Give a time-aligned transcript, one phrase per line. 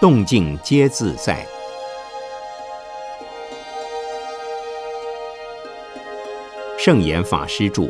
[0.00, 1.46] 动静皆自在。
[6.78, 7.86] 圣严法师著。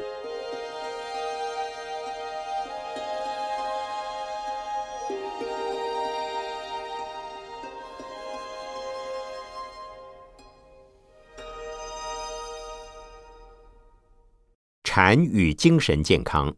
[14.82, 16.53] 禅与精神健康。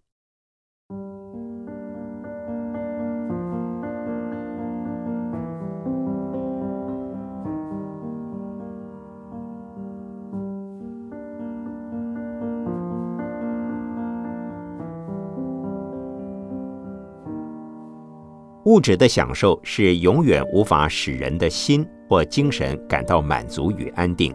[18.65, 24.33] 物质的享受是永远无法使人的心或精神感到满足与安定。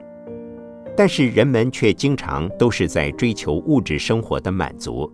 [0.95, 5.12] 但是人们却经常都是在追求物质生活的满足，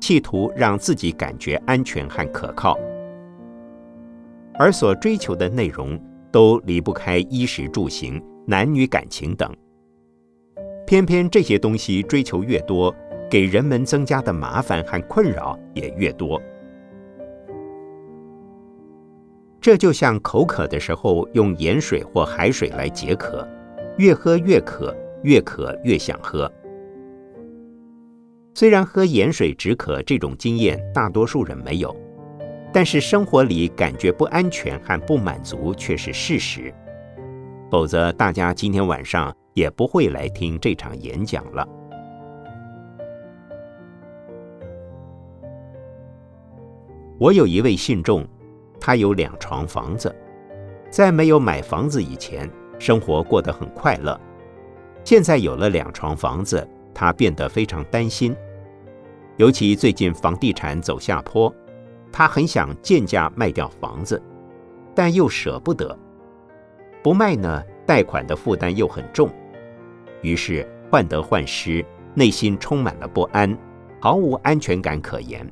[0.00, 2.78] 企图让自己感觉安全和可靠，
[4.54, 9.52] 而所追求的内容都离不开衣食住行、男女感情等。
[10.86, 12.94] 偏偏这些东西追求越多，
[13.28, 16.40] 给人们增加的麻烦和困扰也越多。
[19.64, 23.48] 这就像口渴的时候用盐水或海水来解渴，
[23.96, 24.94] 越喝越渴。
[25.22, 26.52] 越渴越想喝。
[28.52, 31.96] 虽然喝盐水止渴这种经验大多数人没有，
[32.74, 36.70] 但是生活里感觉不安全和不满足却是事实。
[37.70, 41.66] 否则，大家今天晚上也不会来听这场演讲了。
[47.18, 48.28] 我有一位信众，
[48.86, 50.14] 他有两床房子，
[50.90, 52.46] 在没有买房子以前，
[52.78, 54.20] 生活过得很快乐。
[55.02, 58.36] 现在有了两床房子，他变得非常担心。
[59.38, 61.50] 尤其最近房地产走下坡，
[62.12, 64.22] 他很想贱价卖掉房子，
[64.94, 65.98] 但又舍不得。
[67.02, 69.30] 不卖呢，贷款的负担又很重，
[70.20, 73.56] 于是患得患失，内心充满了不安，
[73.98, 75.50] 毫无安全感可言。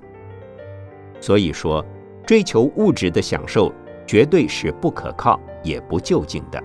[1.18, 1.82] 所以说，
[2.26, 3.72] 追求物质的享受，
[4.06, 6.62] 绝对是不可靠也不就近的。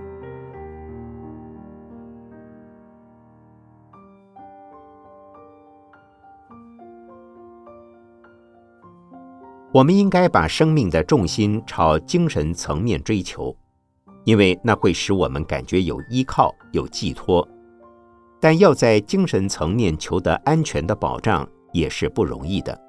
[9.70, 13.54] 我们应该把生命的重心朝精神层面追求，
[14.24, 17.46] 因为那会使我们感觉有依靠、有寄托。
[18.40, 22.87] 但要在精神层面求得安全的保障，也是不容易的。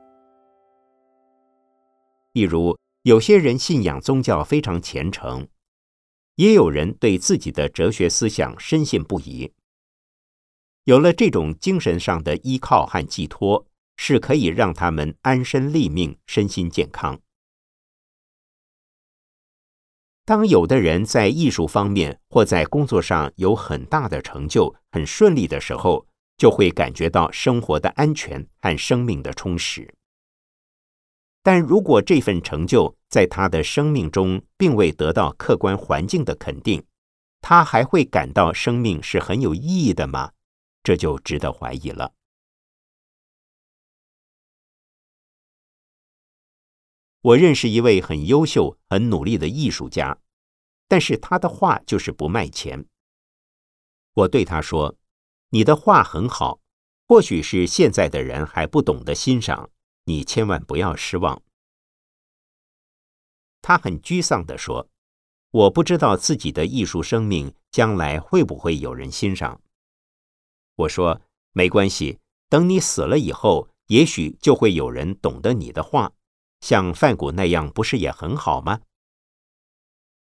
[2.40, 5.48] 例如，有些人信仰宗教非常虔诚，
[6.36, 9.52] 也有人对自己的哲学思想深信不疑。
[10.86, 13.66] 有了这种精神上的依靠和寄托。
[14.02, 17.20] 是可以让他们安身立命、身心健康。
[20.24, 26.08] 当有的人在艺术方面或在工作上有很大的成就、很顺利的时候，
[26.38, 29.94] 就会感觉到生活的安全和生命的充实。
[31.42, 36.86] 但如果这份成就在他的生命中并未得到客观环境的肯定，
[37.42, 40.34] 他还会感到生命是很有意义的吗？
[40.84, 42.14] 这就值得怀疑了。
[47.22, 50.18] 我认识一位很优秀、很努力的艺术家，
[50.88, 52.86] 但是他的画就是不卖钱。
[54.14, 54.98] 我对他说
[55.52, 56.62] ：“你的画很好，
[57.08, 59.70] 或许是现在的人还不懂得欣赏，
[60.10, 61.42] 你千万不要失望。”
[63.62, 64.90] 他很沮丧地说
[65.52, 69.62] ：“我不知道自己的艺术生命将来会不会有人欣赏。”
[70.76, 71.22] 我说
[71.54, 76.12] ：“没关系，等你死了以后，也许就会有人懂得你的画。”
[76.62, 78.82] 像范谷那样不是也很好吗？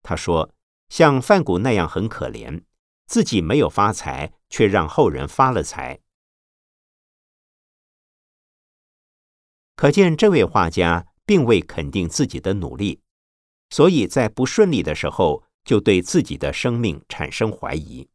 [0.02, 0.52] 他说
[0.88, 2.62] ：“像范谷那样很可怜，
[3.06, 6.00] 自己没有发财，却让后人发了财。”
[9.82, 13.00] 可见这位画家并未肯定自己的努力，
[13.70, 18.08] 所以在不顺利的时候，就对自己的生命产生怀疑。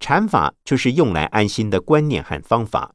[0.00, 2.94] 禅法就是用来安心的观念和方法。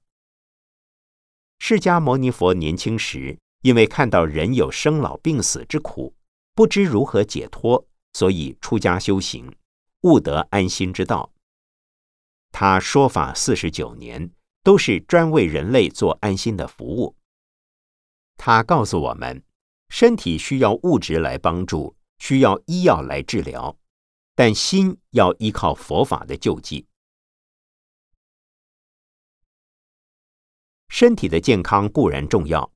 [1.60, 6.16] 释迦牟尼佛年轻时，因为看到人有生老病死之苦，
[6.56, 9.56] 不知如何解脱，所以出家修行，
[10.02, 11.32] 悟得安心之道。
[12.60, 14.32] 他说法四十九年，
[14.64, 17.16] 都是专为人类做安心的服务。
[18.36, 19.44] 他告诉我们，
[19.90, 23.78] 身体需要物质来帮助，需要医药来治疗，
[24.34, 26.88] 但心要依靠佛法的救济。
[30.90, 32.72] 身体的健康固然重要，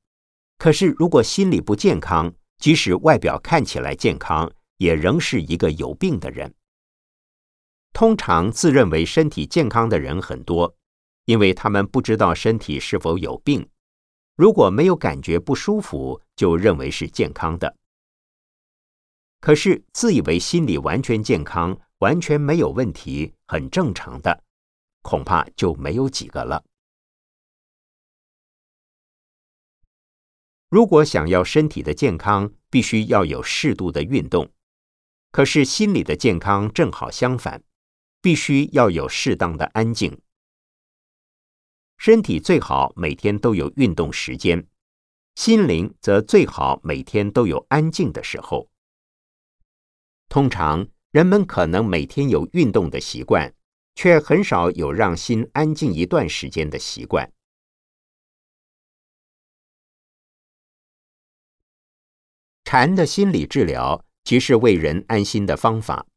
[0.59, 6.53] 可是如果心理不健康，即使外表看起来健康，也仍是一个有病的人。
[7.93, 10.75] 通常自认为身体健康的人很多，
[11.25, 13.69] 因为他们不知道身体是否有病。
[14.35, 17.75] 如果没有感觉不舒服，就认为是健康的。
[19.39, 24.43] 可是自以为心理完全健康、完全没有问题、很正常的，
[25.01, 26.63] 恐怕就没有几个了。
[30.69, 34.49] 如果想要身体的健康，必须要有适度的运动。
[35.31, 37.61] 可是心理的健康正好相反，
[38.21, 40.21] 必须要有适当的安静。
[41.97, 44.67] 身体最好每天都有运动时间，
[45.35, 48.69] 心灵则最好每天都有安静的时候。
[50.29, 53.53] 通常人们可能每天有运动的习惯，
[53.95, 57.31] 却很少有让心安静一段时间的习惯。
[62.63, 66.07] 禅的心理治疗即是为人安心的方法，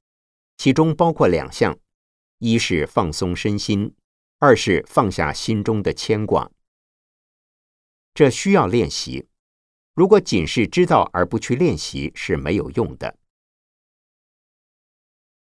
[0.57, 1.77] 其中包括两项：
[2.45, 3.95] 一是放松身心，
[4.39, 6.51] 二是放下心中的牵挂。
[8.13, 9.29] 这需要练习，
[9.95, 13.17] 如果仅是知道而不去练习是没有用的。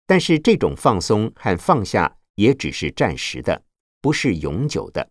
[0.05, 3.63] 但是这种放松和放下也只是暂时的，
[4.01, 5.09] 不是永久的，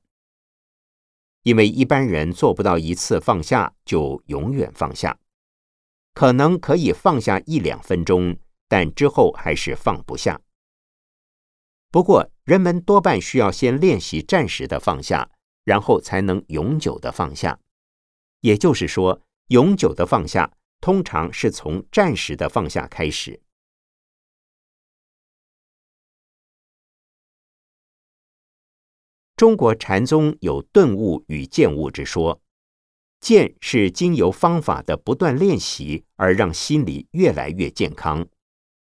[1.44, 5.19] 因为一般人做不到一次放下就永远放下。
[6.12, 8.37] 可能可以放下一两分钟，
[8.69, 10.38] 但之后还是放不下。
[11.90, 15.31] 不过，人们多半需要先练习暂时的放下，
[15.64, 17.58] 然后才能永久的放下。
[18.40, 23.40] 也就是说，永久的放下通常是从暂时的放下开始。
[29.34, 32.41] 中国禅宗有顿悟与见悟之说。
[33.20, 38.29] 见是经由方法的不断练习而让心理越来越健康，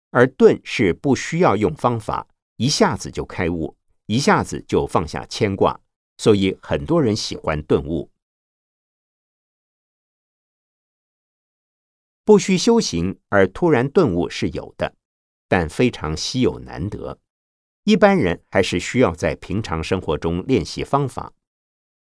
[0.10, 2.28] 而顿是不需要用方法，
[2.60, 3.78] 一下子就开悟，
[4.08, 5.80] 一下子就放下牵挂，
[6.18, 8.12] 所以很多人喜欢顿悟。
[12.26, 14.94] 不需修行而突然顿悟是有的，
[15.48, 17.18] 但非常稀有难得，
[17.86, 21.32] 一般人还是需要在平常生活中练习方法，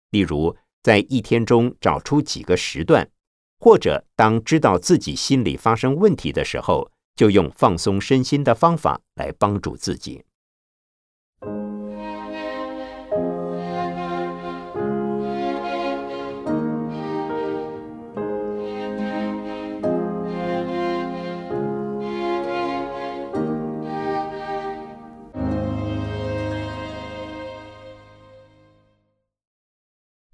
[0.09, 0.57] 例如。
[0.83, 3.07] 在一天中找出几个时段，
[3.59, 10.25] 或者当知道自己心里发生问题的时候，就用放松身心的方法来帮助自己。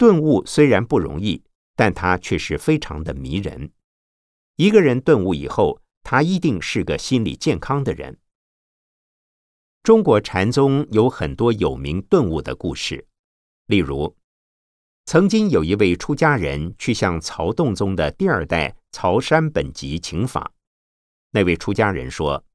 [0.08, 1.44] 顿悟虽然不容易，
[1.76, 3.74] 但它却是非常的迷人。
[4.56, 8.18] 一个人顿悟以后，他一定是个心理健康的人。
[9.84, 13.06] 中国禅宗有很多有名顿悟的故事，
[13.66, 14.16] 例如，
[15.04, 20.54] 曾经有一位出家人去向曹洞宗的第二代曹山本集请法。
[21.32, 22.46] 那位出家人说：“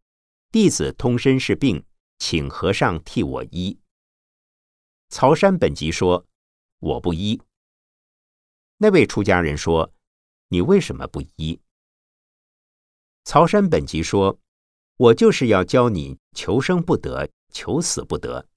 [0.51, 1.85] 弟子通身是病，
[2.19, 3.79] 请和尚替我医。”
[5.13, 6.27] 曹山本集说。
[6.83, 7.41] 我不医。
[8.79, 9.95] 那位出家人说
[10.51, 11.61] ：“你为什么不医？”
[13.23, 14.41] 曹山本集说
[14.99, 18.49] ：“我就是要教你求生不得，求死不得。”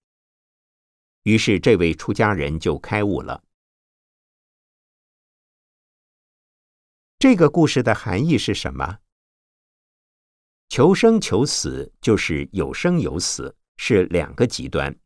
[1.22, 3.44] 于是这位出家人就开悟了。
[7.20, 8.98] 这个故事的含义是什么？
[10.70, 15.00] 求生求死就是有生有死，是两个极端。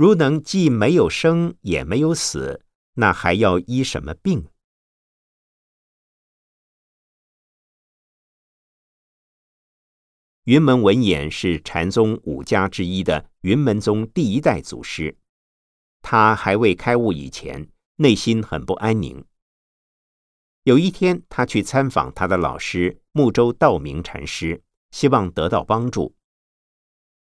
[0.00, 2.64] 如能既没有生也没有死，
[2.94, 4.48] 那还要医什么病？
[10.44, 15.18] 云门文偃是禅宗五家之一的云门宗第一代祖师，
[16.00, 19.22] 他还未开悟以前，内心很不安宁。
[20.62, 26.16] 有一天，他去参访他的老师木州道明禅师，希望得到帮助。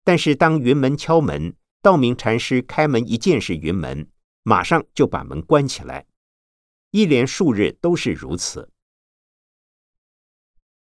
[0.03, 1.55] 但是当云门敲门。
[1.85, 4.09] 道明禅师开门一见是云门，
[4.41, 6.07] 马上就把门关起来，
[6.89, 8.71] 一连数日都是如此。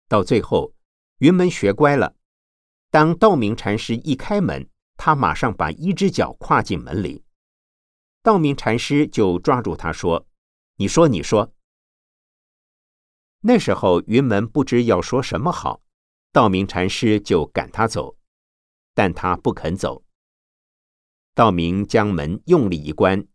[0.07, 0.73] 到最后，
[1.19, 2.15] 云门学乖了，
[2.89, 7.23] 当道明禅师一开门，他马上把一只脚跨进门里。
[8.23, 10.25] 道明禅师就抓住他说
[10.77, 11.53] ：“你说，你说。”
[13.41, 15.79] 那时候云门不知要说什么好，
[16.31, 18.17] 道明禅师就赶他走，
[18.95, 20.03] 但他不肯走。
[21.37, 23.27] 道明将门用力一关，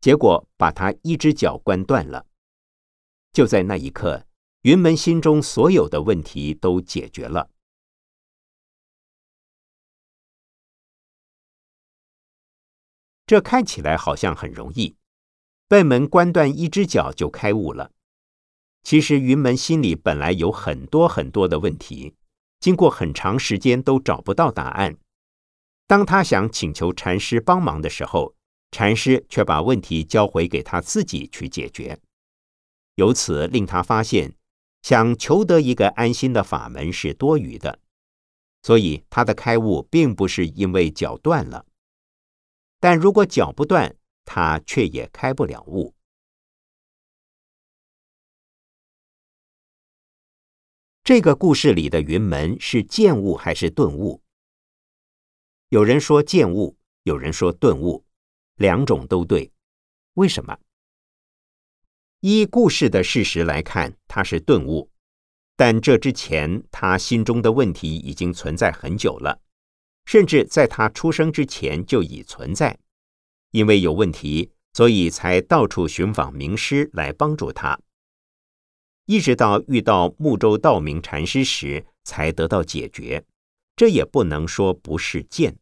[0.00, 2.26] 结果把他一只脚关断了。
[3.32, 4.26] 就在那一刻，
[4.62, 7.48] 云门心中所有的问题都解决了。
[13.24, 14.96] 这看起来好像很容易，
[15.68, 17.92] 被门关断一只脚就开悟了。
[18.82, 22.16] 其实云门心里本来有很多很多的问题，
[22.58, 24.96] 经过很长时间都找不到答案。
[25.86, 28.34] 当他想请求禅师帮忙的时候，
[28.70, 32.00] 禅师却把问题交回给他自己去解决。
[32.94, 34.34] 由此令他发现，
[34.82, 37.80] 想求得一个安心的法门是多余的。
[38.62, 41.66] 所以他的开悟并不是因为脚断了。
[42.80, 45.94] 但如果脚不断，他却也开不了悟。
[51.02, 54.23] 这个故事里的云门是见悟还是顿悟？
[55.74, 58.04] 有人说见悟，有人说顿悟，
[58.58, 59.50] 两种都对。
[60.12, 60.56] 为什么？
[62.20, 64.88] 依故事的事实来看，他是顿悟，
[65.56, 69.40] 但这之前他心中的问题已经存在很久了。
[70.06, 72.78] 甚至在他出生之前就已存在，
[73.50, 77.76] 因为有问题，所以才到处寻访名师来帮助他，
[79.06, 83.24] 一直到遇到木州道明禅师时才得到解决。
[83.74, 85.58] 这也不能说不是见。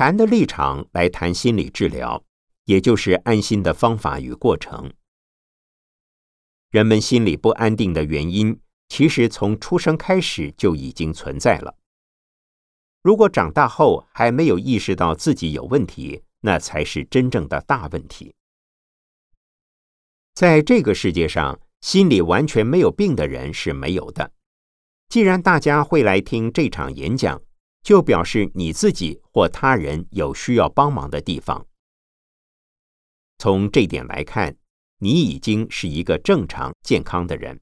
[0.00, 2.24] 禅的立场来谈心理治疗，
[2.64, 4.90] 也就是安心的方法与过程。
[6.70, 11.76] 人们心里不安定的原因，其实从出生开始就已经存在了。
[13.02, 18.34] 如果长大后还没有意识到自己有问题，那才是真正的大问题。
[20.32, 24.32] 在这个世界上，心里完全没有病的人是没有的。
[25.10, 27.42] 既然大家会来听这场演讲，
[27.82, 31.66] 就表示你自己或他人有需要帮忙的地方。
[33.38, 34.56] 从这点来看。
[35.02, 37.58] 你已经是一个正常健康的人。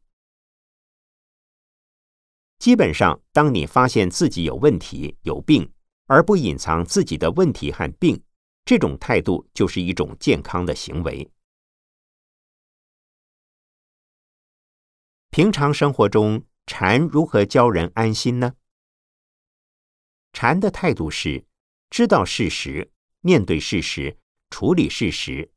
[2.58, 5.72] 基本上，当你发现自己有问题、有病，
[6.06, 8.20] 而不隐藏自己的问题和病，
[8.64, 11.30] 这种态度就是一种健康的行为。
[15.30, 18.54] 平常生活中，禅如何教人安心呢？
[20.32, 21.44] 禅的态度是
[21.90, 24.16] 知道事实、面对事实、
[24.50, 25.50] 处理事实。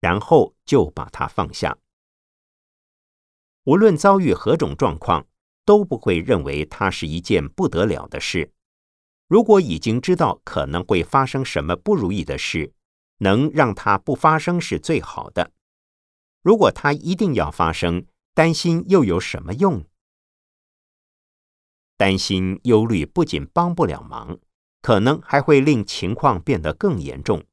[0.00, 1.76] 然后就把它放下。
[3.64, 5.26] 无论遭遇何种状况，
[5.64, 8.52] 都不会认为它是一件不得了的事。
[9.26, 12.72] 如果已经知道可能会发生什么不如意的事，
[13.18, 15.50] 能让它不发生是最好的。
[16.42, 19.84] 如果它一定要发生，担心又有什么用？
[21.98, 24.38] 担心、忧虑不仅帮不了忙，
[24.80, 27.44] 可能还会令情况变得更严重。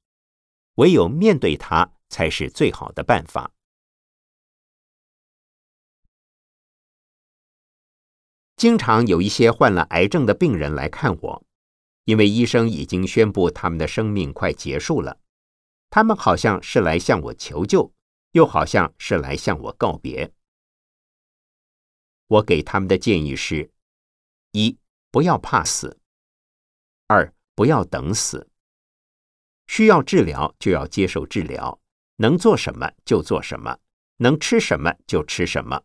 [0.76, 1.92] 唯有面对它。
[2.08, 3.52] 才是最好的办法。
[8.56, 11.46] 经常有一些患了癌症的病人来看我，
[12.06, 15.20] 因为医生已经宣布他们的生命快结束了。
[15.90, 17.92] 他们好像是来向我求救，
[18.32, 20.32] 又好像是来向我告别。
[22.28, 23.72] 我给他们的建议是：
[24.56, 24.78] 一、
[25.12, 25.98] 不要怕死；
[27.08, 28.50] 二、不要等死。
[29.68, 31.82] 需要治疗就要接受治疗。
[32.18, 33.78] 能做什么就做什么，
[34.20, 35.84] 能吃什么就吃什么，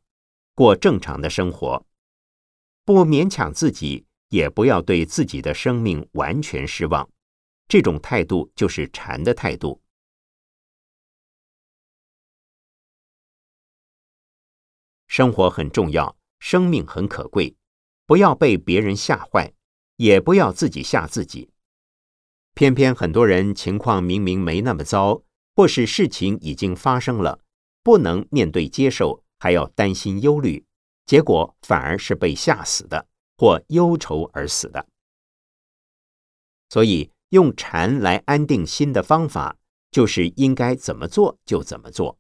[0.55, 1.85] 过正常的生活，
[2.85, 7.11] 不勉强自己，也不要对自己的生命完全失望。
[7.67, 9.83] 这种态度就是禅的态度。
[15.09, 17.57] 生活很重要，生命很可贵，
[18.11, 19.53] 不要被别人吓坏，
[19.95, 21.53] 也不要自己吓自己。
[22.55, 25.23] 偏偏很多人情况明明没那么糟。
[25.55, 27.39] 或是事情已经发生了，
[27.85, 30.65] 不能面对接受，还要担心忧虑，
[31.07, 34.85] 结果反而是被吓死的，或忧愁而死的。
[36.69, 39.57] 所以，用禅来安定心的方法，
[39.93, 42.19] 就是应该怎么做就怎么做。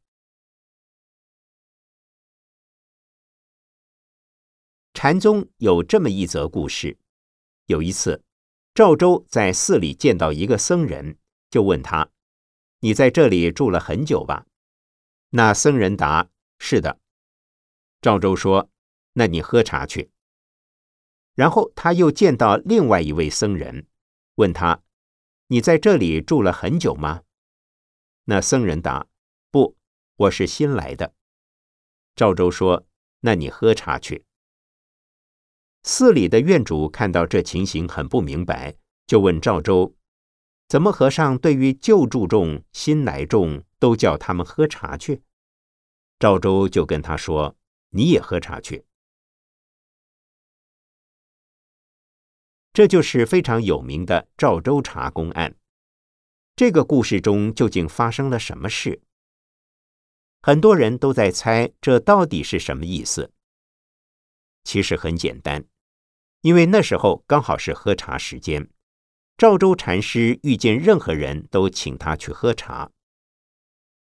[5.03, 6.99] 禅宗有这么一则故事：
[7.65, 8.23] 有一次，
[8.75, 11.17] 赵州在寺里见到一个僧人，
[11.49, 12.11] 就问他。
[12.81, 14.45] 你在这里住了很久吧？
[15.31, 16.29] 那僧人答
[16.61, 17.01] ：“是的。”
[18.03, 18.71] 赵州说
[19.17, 20.11] ：“那你喝茶去。”
[21.33, 23.87] 然后他又见到另外一位僧人，
[24.35, 24.83] 问他
[25.49, 27.23] ：“你在这里住了很久吗？”
[28.25, 29.07] 那僧人答
[29.51, 29.79] ：“不，
[30.17, 31.15] 我是新来的。”
[32.15, 32.87] 赵州说
[33.21, 34.27] ：“那你喝茶去。”
[35.83, 38.75] 寺里的院主看到这情形很不明白，
[39.07, 39.97] 就问赵州
[40.69, 45.23] ：“怎么和尚对于旧住众、新来众都叫他们喝茶去？
[46.19, 47.57] 赵州就跟他说
[47.91, 48.85] ：“你也喝茶去。”
[52.73, 55.57] 这就是非常有名的赵州茶公案。
[56.55, 59.03] 这个故事中究竟发生了什么事？
[60.43, 63.33] 很多人都在猜，这到底是什么意思？
[64.63, 65.65] 其实很简单，
[66.43, 68.69] 因为那时候刚好是喝茶时间。
[69.37, 72.91] 赵州禅师遇见任何人都请他去喝茶，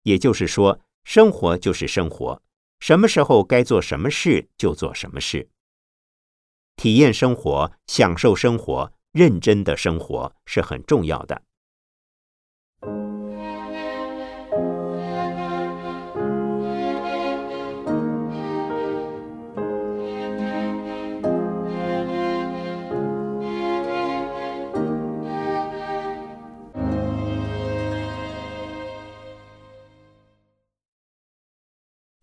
[0.02, 2.42] 也就是说，生活就是生活，
[2.80, 5.48] 什么时候该做什么事就做什么事。
[6.74, 11.42] 体验生活、享受生活、认真的生活是很重要的。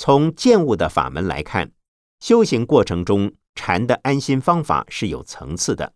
[0.07, 1.73] 从见物的法门来看，
[2.21, 5.93] 修行过程中禅的安心方法是有层次的。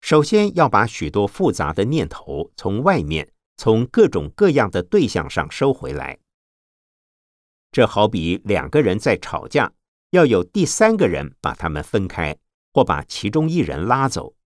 [0.00, 6.20] 首先要把许多复杂的念头从外面、从各种各样的对象上收回来。
[7.72, 9.72] 这好比两个人在吵架，
[10.10, 12.38] 要有第三个人把他们分开，
[12.72, 14.36] 或把其中一人拉走。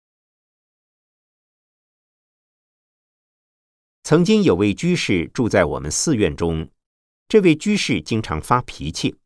[4.03, 6.71] 曾经有位居士住在我们寺院中。
[7.33, 9.17] 这位居士经常发脾气，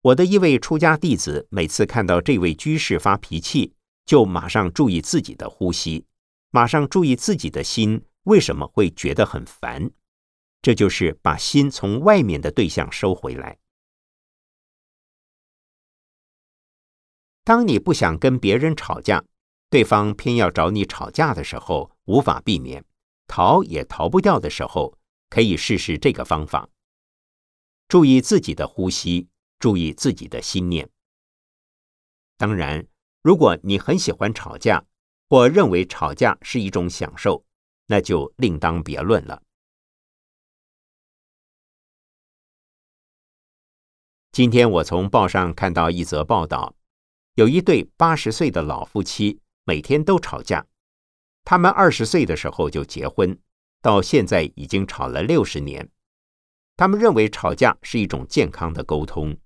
[0.00, 3.74] 我的一位出家弟子每次看到这位居士发脾气，
[4.06, 6.06] 就马上注意自己的呼吸，
[6.50, 9.90] 马上注意自己的心为什么会觉得很烦。
[10.62, 13.58] 这就是把心从外面的对象收回来。
[17.44, 19.22] 当你不想跟别人吵架，
[19.68, 22.82] 对方偏要找你吵架的时候，无法避免，
[23.26, 24.96] 逃也逃不掉的时候，
[25.28, 26.70] 可以试试这个方法。
[27.88, 30.90] 注意自己的呼吸，注意自己的心念。
[32.36, 32.86] 当然，
[33.22, 34.84] 如果你很喜欢吵架，
[35.28, 37.44] 或认为吵架是一种享受，
[37.86, 39.42] 那就另当别论了。
[44.32, 46.74] 今天我从报上看到一则报道，
[47.34, 50.66] 有一对八十岁的老夫妻，每天都吵架。
[51.44, 53.40] 他们二十岁的时候就结婚，
[53.80, 55.88] 到现在已经吵了六十年。
[56.76, 59.36] 他们认为吵架是一种健康的沟通。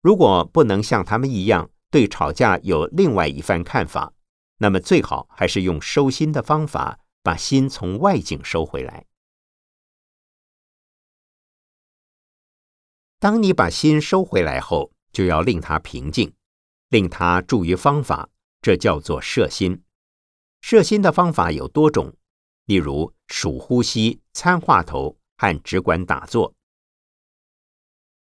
[0.00, 4.12] 如果不能像他们一样对吵架有另外一番看法，
[4.58, 9.06] 那么最好还是用收心的方法，把心从外境收回来。
[13.18, 16.32] 当你把心收回来后，就要令它平静，
[16.90, 18.28] 令它注于方法，
[18.62, 19.82] 这叫做摄心。
[20.60, 22.14] 摄心的方法有多种，
[22.66, 25.15] 例如数呼吸、参话头。
[25.36, 26.54] 和只管打坐。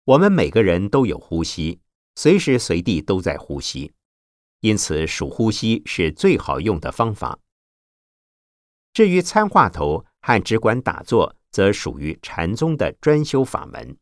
[0.03, 1.79] 我们每个人都有呼吸，
[2.15, 3.93] 随时随地都在呼吸，
[4.61, 7.39] 因此数呼吸是最好用的方法。
[8.93, 13.97] 至于参话头和只管打坐，则属于禅宗的专修法门。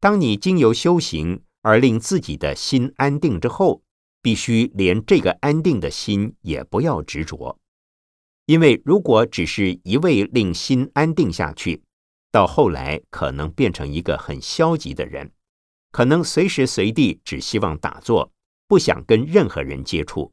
[0.00, 3.82] 当你经由修行而令自己的心安定之后，
[4.22, 7.59] 必须连这个安定的心也不要执着。
[8.50, 11.84] 因为如果只是一味令心安定下去，
[12.32, 15.30] 到后来可能变成一个很消极的人，
[15.92, 18.32] 可能随时随地只希望打坐，
[18.66, 20.32] 不想跟任何人接触。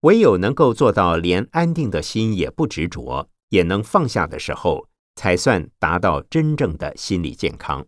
[0.00, 7.86] 唯有能够做到连安定的心也不执着，也能放下的时候，才算达到真正的心理健康。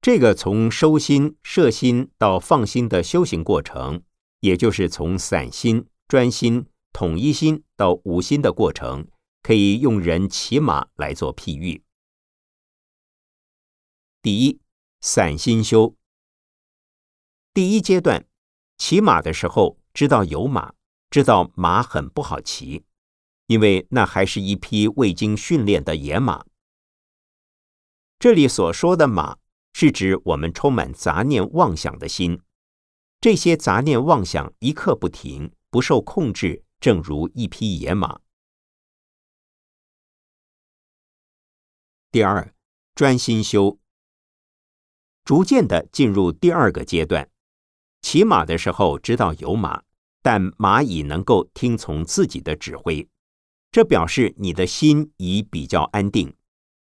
[0.00, 4.02] 这个从收心、摄心到放心的修行过程。
[4.40, 9.06] 也就是从散心、专心、统一心到无心的过程，
[9.42, 11.82] 可以用人骑马来做譬喻。
[14.22, 14.60] 第一，
[15.00, 15.94] 散心修。
[17.54, 18.26] 第一阶段，
[18.76, 20.74] 骑马的时候知道有马，
[21.10, 22.84] 知道马很不好骑，
[23.46, 26.44] 因为那还是一匹未经训练的野马。
[28.18, 29.38] 这里所说的马，
[29.72, 32.40] 是指我们充满杂念妄想的心。
[33.20, 38.20] 这些杂念妄想一刻不停，不受控制，正如一匹野马。
[42.10, 42.54] 第二，
[42.94, 43.78] 专心修，
[45.22, 47.30] 逐渐的进入第二个阶段。
[48.00, 49.82] 骑马的时候知道有马，
[50.22, 53.06] 但马已能够听从自己的指挥，
[53.70, 56.34] 这表示你的心已比较安定，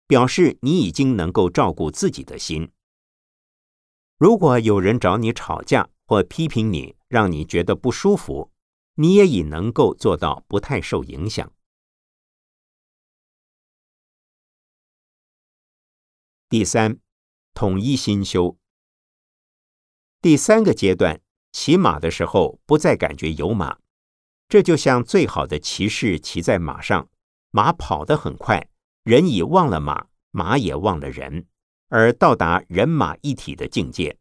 [0.07, 2.71] 表示你已经能够照顾自己的心。
[4.19, 8.53] 如果有人找你吵架或批评你，让你觉得不舒服，
[8.95, 11.53] 你也已能够做到不太受影响。
[16.49, 17.01] 第三，
[17.55, 18.57] 统一心修。
[20.23, 21.21] 第三个阶段，
[21.53, 23.79] 骑马的时候不再感觉有马，
[24.49, 27.09] 这就像最好的骑士骑在马上，
[27.51, 28.69] 马跑得很快，
[29.03, 31.47] 人已忘了马，马也忘了人，
[31.89, 34.17] 而到达人马一体的境界。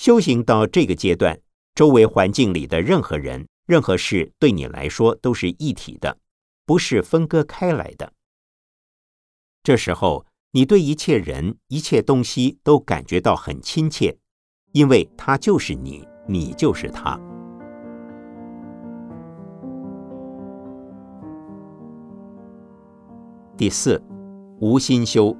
[0.00, 1.38] 修行到这个阶段，
[1.74, 6.16] 周围环境里的任何人、任何事对你来说都是一体的，
[6.64, 8.14] 不是分割开来的。
[9.62, 10.24] 这时候。
[10.52, 14.18] 你对一切人、一切东西都感觉到很亲切，
[14.72, 17.16] 因为他就是你，你就是他。
[23.56, 24.02] 第四，
[24.58, 25.36] 无心修，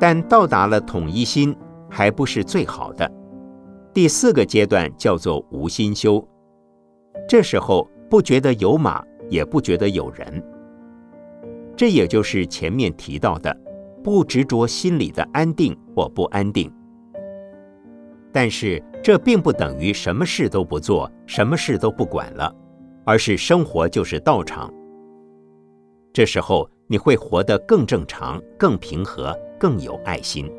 [0.00, 1.56] 但到达了统一心
[1.94, 3.08] 还不是最好的。
[3.92, 6.26] 第四个阶段叫做无心修，
[7.28, 10.42] 这时候不觉得有马，也不觉得有人。
[11.76, 13.56] 这也就是前面提到的，
[14.02, 16.68] 不执着心里的安定或不安定。
[18.32, 22.52] 但是这并不等于什么事都不做，什么事都不管了，
[23.04, 24.68] 而是生活就是道场。
[26.12, 30.50] 这时候你会活得更正常、更平和、更有爱心。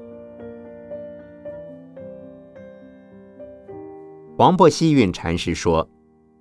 [4.38, 5.88] 王伯希运禅师说：“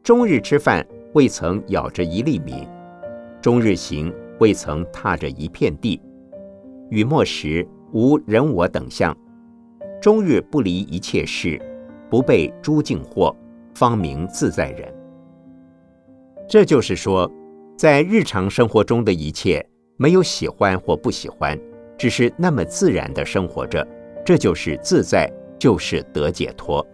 [0.03, 2.69] 终日吃饭，未曾咬着一粒米；
[3.41, 6.03] 终日行。”未曾踏着一片地，
[6.91, 9.17] 雨末时无人我等相，
[10.03, 11.57] 终日不离一切事，
[12.11, 13.33] 不被诸境惑，
[13.75, 14.93] 方名自在人。
[16.49, 17.31] 这就是说，
[17.79, 19.65] 在日常生活中的一切，
[19.97, 21.57] 没有喜欢或不喜欢，
[21.97, 23.87] 只是那么自然的生活着，
[24.27, 26.85] 这就是自在，就是得解脱。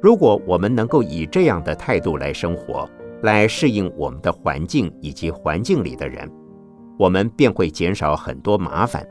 [0.00, 2.88] 如果我们能够以这样的态度来生活，
[3.22, 6.30] 来适应我们的环境以及环境里的人，
[6.96, 9.06] 我们便会减少很多麻烦。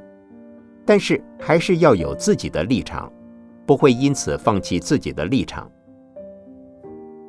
[0.85, 3.11] 但是还是要有自己的立场，
[3.65, 5.69] 不会因此放弃自己的立场。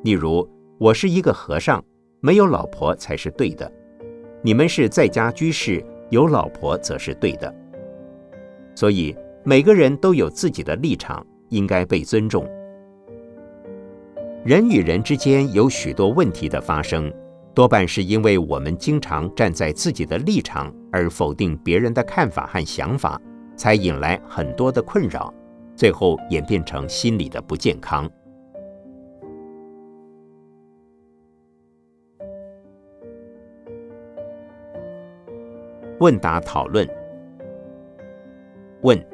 [0.03, 1.83] 例如，我是一个和尚，
[2.21, 3.69] 没有老婆才是对的；
[4.41, 7.53] 你们是在家居士，有老婆则是对的。
[8.73, 12.49] 所以每个人都有自己的立场，应该被尊重。
[14.45, 17.13] 人与人之间有许多问题的发生，
[17.53, 23.21] 多半是因为我们经常站在自己的立场而否定别人的看法和想法，
[23.57, 25.33] 才引来很多的困扰，
[25.75, 28.09] 最后演变成心理的不健康。
[35.99, 36.87] 问答讨论：
[38.83, 39.05] 问，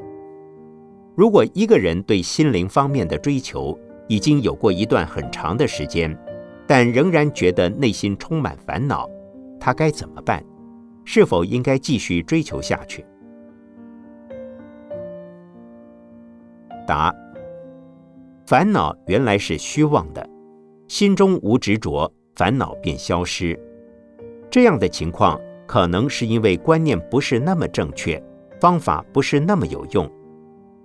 [1.15, 6.17] 如果一个人对心灵方面的追求，已经有过一段很长的时间，
[6.67, 9.09] 但仍然觉得内心充满烦恼，
[9.59, 10.43] 他该怎么办？
[11.03, 13.05] 是否应该继续追求下去？
[16.87, 17.13] 答：
[18.45, 20.27] 烦恼原来是虚妄的，
[20.87, 23.59] 心中无执着，烦恼便消失。
[24.51, 28.21] 这样的情况，可能是因为观念不是那么正确，
[28.61, 30.09] 方法不是那么有用，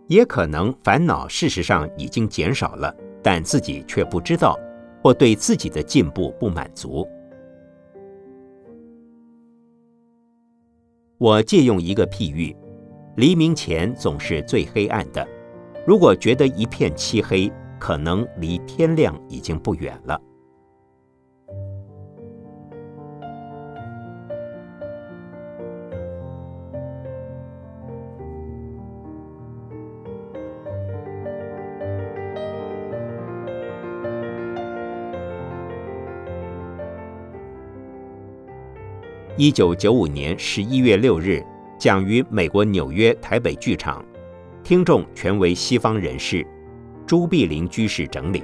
[0.07, 2.95] 也可能烦恼事实上已经减少了。
[3.23, 4.59] 但自己却不知道，
[5.03, 7.07] 或对自己的进步不满足。
[11.19, 12.57] 我借用一个譬喻：
[13.17, 15.27] 黎明前总是最黑暗的。
[15.87, 20.21] 如果觉得一片漆黑，可能离天亮已经不远了。
[39.43, 41.43] 一九九五年十一月六日，
[41.79, 44.05] 讲于美国纽约台北剧场，
[44.63, 46.47] 听众全为西方人士，
[47.07, 48.43] 朱碧林居士整理。